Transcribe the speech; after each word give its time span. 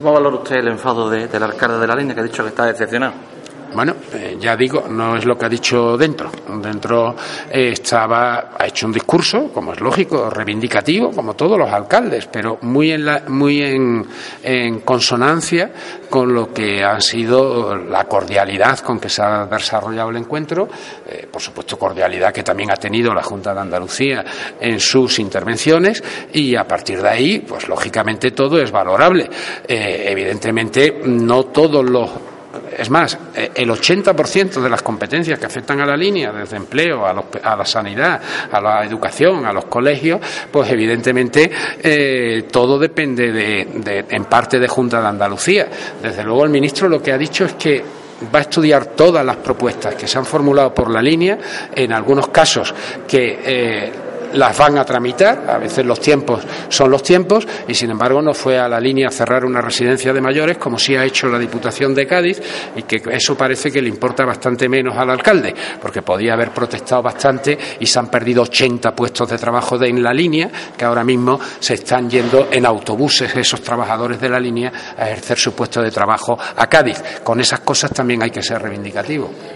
¿Cómo 0.00 0.12
valora 0.12 0.36
usted 0.36 0.58
el 0.58 0.68
enfado 0.68 1.10
de, 1.10 1.26
del 1.26 1.42
alcalde 1.42 1.80
de 1.80 1.86
la 1.88 1.96
línea 1.96 2.14
que 2.14 2.20
ha 2.20 2.22
dicho 2.22 2.44
que 2.44 2.50
está 2.50 2.66
decepcionado? 2.66 3.14
Bueno, 3.74 3.96
eh, 4.14 4.36
ya 4.40 4.56
digo, 4.56 4.86
no 4.88 5.16
es 5.16 5.24
lo 5.24 5.36
que 5.36 5.44
ha 5.44 5.48
dicho 5.48 5.96
dentro. 5.96 6.30
Dentro 6.60 7.14
eh, 7.50 7.70
estaba, 7.72 8.50
ha 8.58 8.66
hecho 8.66 8.86
un 8.86 8.92
discurso, 8.92 9.50
como 9.52 9.72
es 9.72 9.80
lógico, 9.80 10.30
reivindicativo, 10.30 11.10
como 11.10 11.34
todos 11.34 11.58
los 11.58 11.70
alcaldes, 11.70 12.26
pero 12.26 12.58
muy 12.62 12.92
en, 12.92 13.04
la, 13.04 13.24
muy 13.28 13.62
en, 13.62 14.06
consonancia 14.84 15.70
con 16.08 16.34
lo 16.34 16.52
que 16.52 16.82
ha 16.82 17.00
sido 17.00 17.76
la 17.76 18.04
cordialidad 18.04 18.78
con 18.78 18.98
que 18.98 19.08
se 19.08 19.22
ha 19.22 19.46
desarrollado 19.46 20.10
el 20.10 20.16
encuentro, 20.16 20.68
eh, 21.06 21.28
por 21.30 21.42
supuesto 21.42 21.78
cordialidad 21.78 22.32
que 22.32 22.42
también 22.42 22.70
ha 22.70 22.76
tenido 22.76 23.12
la 23.12 23.22
Junta 23.22 23.52
de 23.52 23.60
Andalucía 23.60 24.24
en 24.60 24.80
sus 24.80 25.18
intervenciones 25.18 26.02
y 26.32 26.56
a 26.56 26.66
partir 26.66 27.02
de 27.02 27.08
ahí, 27.08 27.38
pues 27.40 27.68
lógicamente 27.68 28.30
todo 28.30 28.60
es 28.60 28.70
valorable. 28.70 29.28
Evidentemente, 29.68 31.00
no 31.04 31.44
todos 31.44 31.84
los 31.84 32.10
es 32.78 32.90
más, 32.90 33.18
eh, 33.34 33.50
el 33.56 33.70
80% 33.70 34.60
de 34.60 34.70
las 34.70 34.82
competencias 34.82 35.38
que 35.38 35.46
afectan 35.46 35.80
a 35.80 35.86
la 35.86 35.96
línea, 35.96 36.32
desde 36.32 36.56
empleo 36.56 37.04
a, 37.04 37.12
los, 37.12 37.24
a, 37.42 37.56
la 37.56 37.64
sanidad, 37.64 38.20
a 38.52 38.60
la 38.60 38.84
educación, 38.84 39.44
a 39.44 39.52
los 39.52 39.64
colegios, 39.64 40.20
pues 40.50 40.70
evidentemente 40.70 41.50
eh, 41.82 42.44
todo 42.50 42.78
depende 42.78 43.32
de, 43.32 44.06
en 44.08 44.24
parte 44.26 44.60
de 44.60 44.68
Junta 44.68 45.00
de 45.00 45.08
Andalucía. 45.08 45.68
Desde 46.00 46.22
luego 46.22 46.44
el 46.44 46.50
ministro 46.50 46.88
lo 46.88 47.02
que 47.02 47.12
ha 47.12 47.18
dicho 47.18 47.44
es 47.44 47.54
que 47.54 47.82
va 48.32 48.38
a 48.38 48.42
estudiar 48.42 48.86
todas 48.86 49.24
las 49.24 49.36
propuestas 49.36 49.96
que 49.96 50.06
se 50.06 50.18
han 50.18 50.24
formulado 50.24 50.72
por 50.72 50.90
la 50.90 51.02
línea, 51.02 51.38
en 51.74 51.92
algunos 51.92 52.28
casos 52.28 52.72
que 53.06 53.40
eh, 53.44 53.92
las 54.32 54.56
van 54.56 54.78
a 54.78 54.84
tramitar, 54.84 55.44
a 55.48 55.58
veces 55.58 55.84
los 55.84 56.00
tiempos 56.00 56.42
son 56.68 56.90
los 56.90 57.02
tiempos, 57.02 57.46
y 57.66 57.74
sin 57.74 57.90
embargo 57.90 58.22
no 58.22 58.34
fue 58.34 58.58
a 58.58 58.68
la 58.68 58.80
línea 58.80 59.08
a 59.08 59.10
cerrar 59.10 59.44
una 59.44 59.60
residencia 59.60 60.12
de 60.12 60.20
mayores, 60.20 60.58
como 60.58 60.78
sí 60.78 60.96
ha 60.96 61.04
hecho 61.04 61.28
la 61.28 61.38
Diputación 61.38 61.94
de 61.94 62.06
Cádiz, 62.06 62.40
y 62.76 62.82
que 62.82 63.02
eso 63.10 63.36
parece 63.36 63.70
que 63.70 63.82
le 63.82 63.88
importa 63.88 64.24
bastante 64.24 64.68
menos 64.68 64.96
al 64.96 65.10
alcalde, 65.10 65.54
porque 65.80 66.02
podía 66.02 66.34
haber 66.34 66.50
protestado 66.50 67.02
bastante 67.02 67.58
y 67.80 67.86
se 67.86 67.98
han 67.98 68.08
perdido 68.08 68.42
80 68.42 68.94
puestos 68.94 69.28
de 69.28 69.38
trabajo 69.38 69.78
de, 69.78 69.88
en 69.88 70.02
la 70.02 70.12
línea, 70.12 70.50
que 70.76 70.84
ahora 70.84 71.04
mismo 71.04 71.38
se 71.60 71.74
están 71.74 72.08
yendo 72.10 72.48
en 72.50 72.66
autobuses 72.66 73.34
esos 73.36 73.62
trabajadores 73.62 74.20
de 74.20 74.28
la 74.28 74.40
línea 74.40 74.72
a 74.96 75.08
ejercer 75.08 75.38
su 75.38 75.52
puesto 75.52 75.80
de 75.82 75.90
trabajo 75.90 76.38
a 76.56 76.66
Cádiz. 76.66 77.02
Con 77.22 77.40
esas 77.40 77.60
cosas 77.60 77.92
también 77.92 78.22
hay 78.22 78.30
que 78.30 78.42
ser 78.42 78.60
reivindicativo. 78.60 79.30